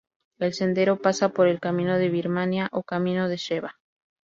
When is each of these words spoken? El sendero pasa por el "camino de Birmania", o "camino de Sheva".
El 0.39 0.55
sendero 0.55 0.97
pasa 0.99 1.29
por 1.29 1.47
el 1.47 1.59
"camino 1.59 1.95
de 1.99 2.09
Birmania", 2.09 2.69
o 2.71 2.81
"camino 2.81 3.29
de 3.29 3.37
Sheva". 3.37 3.75